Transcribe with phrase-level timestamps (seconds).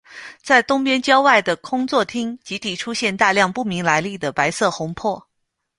[0.41, 5.27] 在东边郊外的空座町集体出现大量不明来历的白色魂魄。